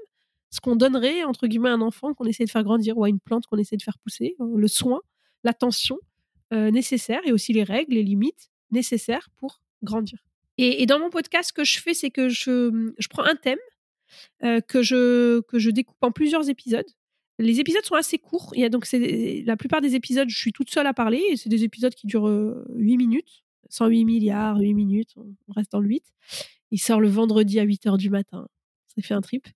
[0.53, 3.09] ce qu'on donnerait entre guillemets à un enfant qu'on essaie de faire grandir ou à
[3.09, 5.01] une plante qu'on essaie de faire pousser, euh, le soin,
[5.43, 5.97] l'attention
[6.51, 10.19] nécessaire et aussi les règles, les limites nécessaires pour grandir.
[10.57, 13.57] Et, dans mon podcast, ce que je fais, c'est que je, je, prends un thème
[14.43, 16.85] euh, que, je, que je découpe en plusieurs épisodes.
[17.39, 18.51] Les épisodes sont assez courts.
[18.53, 21.23] Il y a donc la plupart des épisodes, je suis toute seule à parler.
[21.31, 22.29] Et c'est des épisodes qui durent
[22.69, 23.43] 8 minutes.
[23.69, 26.03] 108 milliards, 8 minutes, on reste dans le 8.
[26.71, 28.47] Il sort le vendredi à 8 h du matin.
[28.95, 29.47] Ça fait un trip.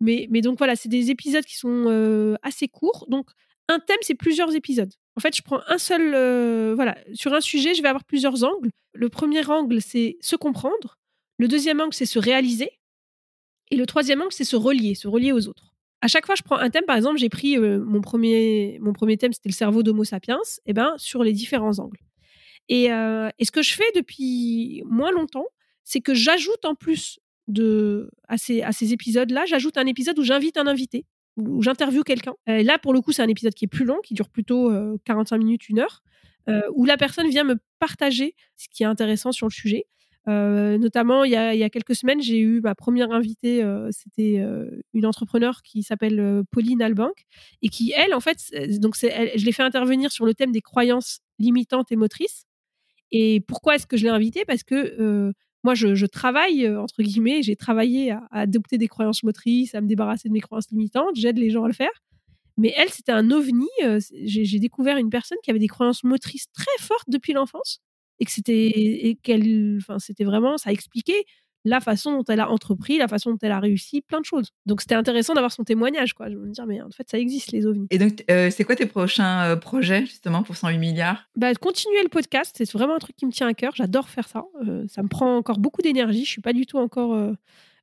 [0.00, 3.06] Mais, mais donc voilà, c'est des épisodes qui sont euh, assez courts.
[3.08, 3.30] Donc
[3.68, 4.92] un thème, c'est plusieurs épisodes.
[5.16, 6.14] En fait, je prends un seul.
[6.14, 8.70] Euh, voilà, sur un sujet, je vais avoir plusieurs angles.
[8.94, 10.98] Le premier angle, c'est se comprendre.
[11.38, 12.70] Le deuxième angle, c'est se réaliser.
[13.70, 15.74] Et le troisième angle, c'est se relier, se relier aux autres.
[16.00, 16.84] À chaque fois, je prends un thème.
[16.86, 20.38] Par exemple, j'ai pris euh, mon, premier, mon premier thème, c'était le cerveau d'Homo sapiens.
[20.66, 21.98] Et eh ben, sur les différents angles.
[22.68, 25.46] Et, ce que je fais depuis moins longtemps,
[25.84, 30.22] c'est que j'ajoute en plus de, à ces, à ces épisodes-là, j'ajoute un épisode où
[30.22, 31.04] j'invite un invité,
[31.36, 32.34] où j'interviewe quelqu'un.
[32.46, 34.72] là, pour le coup, c'est un épisode qui est plus long, qui dure plutôt
[35.04, 36.02] 45 minutes, une heure,
[36.74, 39.86] où la personne vient me partager ce qui est intéressant sur le sujet.
[40.26, 44.42] notamment, il y, a, il y, a, quelques semaines, j'ai eu ma première invitée, c'était
[44.94, 47.26] une entrepreneur qui s'appelle Pauline Albank,
[47.62, 48.38] et qui, elle, en fait,
[48.80, 52.46] donc je l'ai fait intervenir sur le thème des croyances limitantes et motrices.
[53.12, 54.44] Et pourquoi est-ce que je l'ai invitée?
[54.44, 55.32] Parce que
[55.66, 60.28] moi, je, travaille, entre guillemets, j'ai travaillé à, adopter des croyances motrices, à me débarrasser
[60.28, 61.90] de mes croyances limitantes, j'aide les gens à le faire.
[62.56, 63.66] Mais elle, c'était un ovni.
[64.22, 67.80] j'ai découvert une personne qui avait des croyances motrices très fortes depuis l'enfance
[68.20, 69.18] et que c'était,
[69.98, 71.24] c'était vraiment, ça expliquait
[71.66, 74.52] la façon dont elle a entrepris, la façon dont elle a réussi, plein de choses.
[74.66, 76.30] Donc c'était intéressant d'avoir son témoignage, quoi.
[76.30, 77.88] Je me dire, mais en fait, ça existe, les ovnis.
[77.90, 81.28] Et donc, euh, c'est quoi tes prochains euh, projets, justement, pour 108 milliards?
[81.34, 83.74] Bah, Continuer le podcast, c'est vraiment un truc qui me tient à cœur.
[83.74, 84.44] J'adore faire ça.
[84.64, 86.24] Euh, ça me prend encore beaucoup d'énergie.
[86.24, 87.18] Je suis pas du tout encore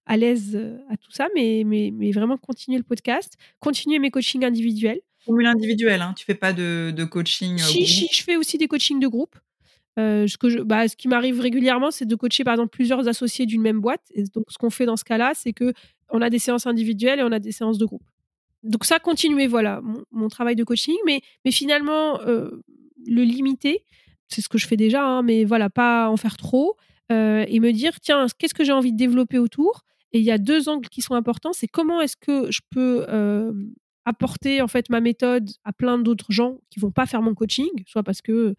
[0.05, 0.57] à l'aise
[0.89, 5.01] à tout ça, mais, mais, mais vraiment continuer le podcast, continuer mes coachings individuels.
[5.25, 6.13] Formule individuelle, hein.
[6.17, 9.37] tu fais pas de, de coaching Si, si, je fais aussi des coachings de groupe.
[9.99, 13.07] Euh, ce, que je, bah, ce qui m'arrive régulièrement, c'est de coacher par exemple plusieurs
[13.07, 14.01] associés d'une même boîte.
[14.13, 15.73] Et donc, ce qu'on fait dans ce cas-là, c'est que
[16.09, 18.03] on a des séances individuelles et on a des séances de groupe.
[18.63, 22.49] Donc, ça continuer, voilà, mon, travail de coaching, mais, mais finalement, euh,
[23.05, 23.83] le limiter,
[24.29, 26.75] c'est ce que je fais déjà, hein, mais voilà, pas en faire trop
[27.11, 29.83] euh, et me dire, tiens, qu'est-ce que j'ai envie de développer autour?
[30.13, 33.05] Et il y a deux angles qui sont importants, c'est comment est-ce que je peux
[34.05, 37.69] apporter en fait ma méthode à plein d'autres gens qui vont pas faire mon coaching,
[37.87, 38.55] soit parce que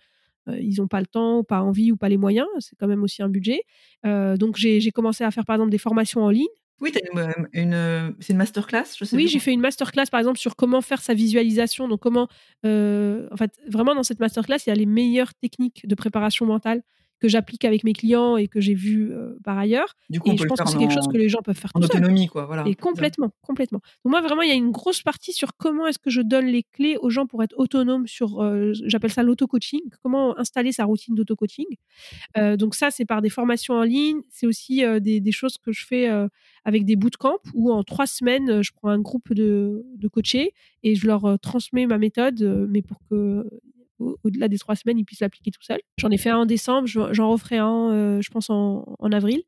[0.48, 2.46] ils n'ont pas le temps, pas envie ou pas les moyens.
[2.58, 3.62] C'est quand même aussi un budget.
[4.06, 6.46] Euh, donc j'ai commencé à faire par exemple des formations en ligne.
[6.80, 10.38] Oui, une, une c'est une masterclass, je sais Oui, j'ai fait une masterclass par exemple
[10.38, 11.88] sur comment faire sa visualisation.
[11.88, 12.28] Donc comment,
[12.66, 16.46] euh, en fait, vraiment dans cette masterclass, il y a les meilleures techniques de préparation
[16.46, 16.82] mentale
[17.20, 19.94] que j'applique avec mes clients et que j'ai vu euh, par ailleurs.
[20.10, 21.70] Du coup, et on je pense que c'est quelque chose que les gens peuvent faire
[21.74, 22.44] en autonomie, quoi.
[22.46, 22.64] Voilà.
[22.66, 23.80] Et complètement, complètement.
[24.04, 26.46] Donc moi, vraiment, il y a une grosse partie sur comment est-ce que je donne
[26.46, 30.84] les clés aux gens pour être autonomes sur, euh, j'appelle ça l'auto-coaching, comment installer sa
[30.84, 31.66] routine d'auto-coaching.
[32.36, 34.20] Euh, donc ça, c'est par des formations en ligne.
[34.30, 36.08] C'est aussi des, des, choses que je fais
[36.64, 40.94] avec des bootcamps où en trois semaines, je prends un groupe de, de coachés et
[40.94, 43.48] je leur transmets ma méthode, mais pour que
[44.22, 45.80] au-delà des trois semaines, ils puissent l'appliquer tout seul.
[45.96, 49.42] J'en ai fait un en décembre, j'en referai un, euh, je pense, en, avril.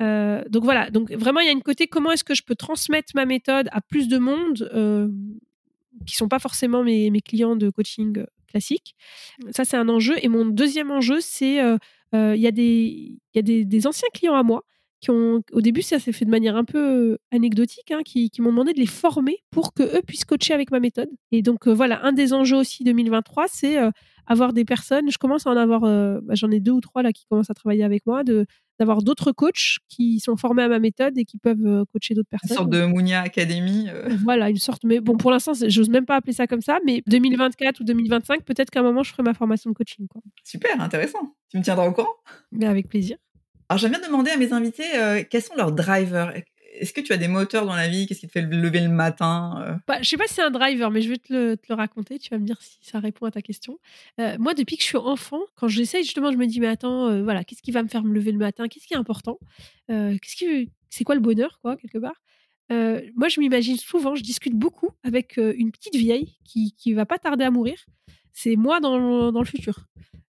[0.00, 2.54] Euh, donc voilà, donc vraiment, il y a une côté comment est-ce que je peux
[2.54, 5.08] transmettre ma méthode à plus de monde euh,
[6.06, 8.96] qui sont pas forcément mes, clients de coaching classique?
[9.50, 10.14] Ça, c'est un enjeu.
[10.22, 14.42] Et mon deuxième enjeu, c'est il y a, des, y a des, anciens clients à
[14.42, 14.64] moi
[15.02, 18.40] qui ont, au début, ça s'est fait de manière un peu anecdotique, hein, qui, qui
[18.40, 21.10] m'ont demandé de les former pour que eux puissent coacher avec ma méthode.
[21.32, 23.76] Et donc voilà, un des enjeux aussi 2023, c'est
[24.26, 25.10] avoir des personnes.
[25.10, 27.54] Je commence à en avoir, bah, j'en ai deux ou trois là qui commencent à
[27.54, 28.46] travailler avec moi, de
[28.78, 32.50] d'avoir d'autres coachs qui sont formés à ma méthode et qui peuvent coacher d'autres personnes.
[32.50, 33.88] Une sorte de Mounia Academy.
[34.24, 34.84] Voilà, une sorte.
[34.84, 36.78] Mais bon, pour l'instant, j'ose même pas appeler ça comme ça.
[36.86, 40.06] Mais 2024 ou 2025, peut-être qu'à un moment, je ferai ma formation de coaching.
[40.08, 40.22] Quoi.
[40.44, 41.36] Super, intéressant.
[41.50, 42.14] Tu me tiendras au courant?
[42.50, 43.18] Mais avec plaisir.
[43.68, 46.32] Alors, j'aime bien demander à mes invités euh, quels sont leurs drivers?
[46.74, 48.06] Est-ce que tu as des moteurs dans la vie?
[48.06, 49.74] Qu'est-ce qui te fait lever le matin euh?
[49.86, 52.18] bah, Je sais pas si c'est un driver, mais je vais te le, raconter.
[52.18, 53.78] Tu vas me dire si ça répond à ta question.
[54.20, 57.22] Euh, moi, depuis que je suis enfant, quand j'essaye justement, je me dis mais attends,
[57.22, 58.68] voilà, qu'est-ce qui va me faire me lever le matin?
[58.68, 59.38] Qu'est-ce qui est important?
[59.88, 62.20] Qu'est-ce qui, c'est quoi le bonheur, quoi, quelque part?
[62.70, 67.18] Moi, je m'imagine souvent, je discute beaucoup avec une petite vieille qui qui va pas
[67.18, 67.84] tarder à mourir.
[68.32, 69.86] C'est moi dans, dans le futur.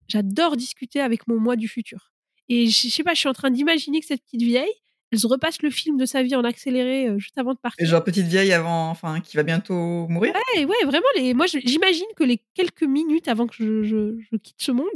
[0.07, 2.12] J'adore discuter avec mon moi du futur.
[2.49, 4.73] Et je sais pas, je suis en train d'imaginer que cette petite vieille,
[5.11, 7.85] elle se repasse le film de sa vie en accéléré euh, juste avant de partir.
[7.85, 10.33] Et genre petite vieille avant, enfin, qui va bientôt mourir.
[10.55, 11.05] Ouais, ouais, vraiment.
[11.15, 14.87] Les, moi, j'imagine que les quelques minutes avant que je, je, quitte ce monde,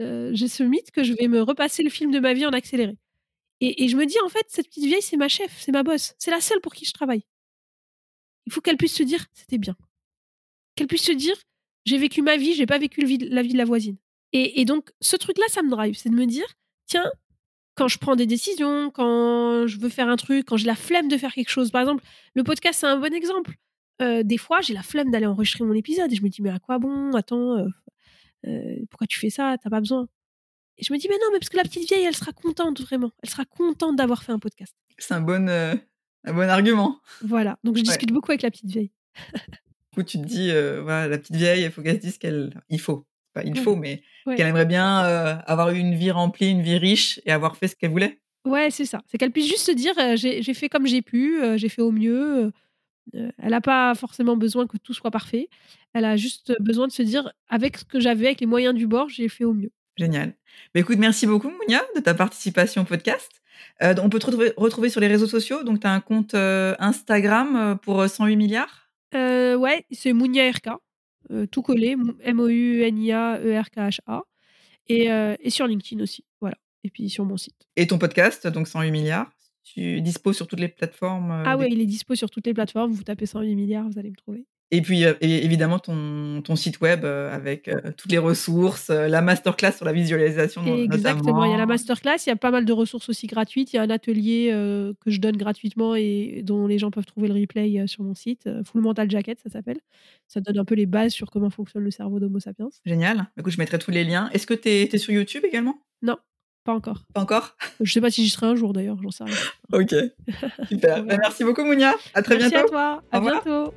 [0.00, 2.50] euh, j'ai ce mythe que je vais me repasser le film de ma vie en
[2.50, 2.96] accéléré.
[3.60, 5.82] Et, et je me dis, en fait, cette petite vieille, c'est ma chef, c'est ma
[5.82, 7.24] boss, c'est la seule pour qui je travaille.
[8.46, 9.76] Il faut qu'elle puisse se dire, c'était bien.
[10.76, 11.34] Qu'elle puisse se dire,
[11.84, 13.96] j'ai vécu ma vie, j'ai pas vécu la vie de la voisine.
[14.32, 16.46] Et, et donc, ce truc-là, ça me drive, c'est de me dire,
[16.90, 17.10] tiens,
[17.76, 21.08] quand je prends des décisions, quand je veux faire un truc, quand j'ai la flemme
[21.08, 21.70] de faire quelque chose.
[21.70, 23.54] Par exemple, le podcast, c'est un bon exemple.
[24.02, 26.50] Euh, des fois, j'ai la flemme d'aller enregistrer mon épisode et je me dis, mais
[26.50, 27.12] à quoi bon?
[27.12, 27.66] Attends, euh,
[28.46, 29.56] euh, pourquoi tu fais ça?
[29.62, 30.08] T'as pas besoin.
[30.78, 32.80] Et je me dis, mais non, mais parce que la petite vieille, elle sera contente,
[32.80, 33.12] vraiment.
[33.22, 34.74] Elle sera contente d'avoir fait un podcast.
[34.98, 36.98] C'est un bon, un bon argument.
[37.22, 37.58] Voilà.
[37.64, 38.92] Donc, je discute beaucoup avec la petite vieille.
[39.34, 40.50] du coup, tu te dis,
[40.82, 42.62] voilà, la petite vieille, il faut qu'elle se dise qu'elle.
[42.68, 46.50] Il faut pas il faut, mais qu'elle aimerait bien euh, avoir eu une vie remplie,
[46.50, 48.18] une vie riche et avoir fait ce qu'elle voulait.
[48.44, 49.00] Ouais, c'est ça.
[49.06, 51.82] C'est qu'elle puisse juste se dire euh, j'ai fait comme j'ai pu, euh, j'ai fait
[51.82, 52.52] au mieux.
[53.12, 55.48] elle n'a pas forcément besoin que tout soit parfait.
[55.92, 58.86] Elle a juste besoin de se dire avec ce que j'avais, avec les moyens du
[58.86, 59.70] bord, j'ai fait au mieux.
[59.96, 60.34] Génial.
[60.74, 63.42] Bah, écoute, merci beaucoup, Mounia, de ta participation au podcast.
[63.80, 65.62] on peut te retrouver, retrouver, sur les réseaux sociaux.
[65.62, 68.88] Donc, tu as un compte Instagram pour 108 milliards?
[69.12, 70.70] Ouais, c'est Mounia RK.
[71.30, 74.22] Euh, tout collé, M-O-U-N-I-A-E-R-K-H-A.
[74.88, 76.24] Et, euh, et sur LinkedIn aussi.
[76.40, 76.56] Voilà.
[76.82, 77.68] Et puis sur mon site.
[77.76, 79.30] Et ton podcast, donc 108 milliards,
[79.62, 82.54] tu disposes sur toutes les plateformes euh, Ah ouais, il est dispo sur toutes les
[82.54, 82.92] plateformes.
[82.92, 84.46] Vous tapez 108 milliards, vous allez me trouver.
[84.72, 89.20] Et puis, euh, évidemment, ton, ton site web euh, avec euh, toutes les ressources, la
[89.20, 90.64] masterclass sur la visualisation.
[90.76, 93.72] Exactement, il y a la masterclass, il y a pas mal de ressources aussi gratuites.
[93.72, 97.28] Il y a un atelier que je donne gratuitement et dont les gens peuvent trouver
[97.28, 98.48] le replay sur mon site.
[98.64, 99.78] Full Mental Jacket, ça s'appelle.
[100.28, 102.68] Ça donne un peu les bases sur comment fonctionne le cerveau d'Homo sapiens.
[102.84, 103.26] Génial.
[103.38, 104.30] Écoute, je mettrai tous les liens.
[104.32, 105.82] Est-ce que tu es, sur YouTube également?
[106.02, 106.16] Non.
[106.64, 107.04] Pas encore.
[107.14, 107.56] Pas encore?
[107.80, 109.34] Je sais pas si j'y serai un jour d'ailleurs, j'en sais rien.
[109.72, 109.94] ok,
[110.68, 111.02] super.
[111.04, 111.94] Bah, merci beaucoup Mounia.
[112.12, 112.54] À très bientôt.
[112.54, 113.02] Merci à toi.
[113.10, 113.72] À bientôt.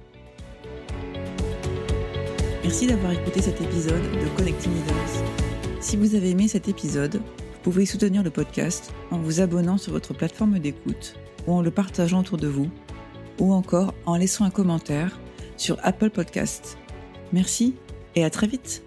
[2.64, 5.24] Merci d'avoir écouté cet épisode de Connecting Leaders.
[5.82, 9.92] Si vous avez aimé cet épisode, vous pouvez soutenir le podcast en vous abonnant sur
[9.92, 12.70] votre plateforme d'écoute ou en le partageant autour de vous
[13.38, 15.20] ou encore en laissant un commentaire
[15.58, 16.78] sur Apple Podcasts.
[17.34, 17.76] Merci
[18.16, 18.84] et à très vite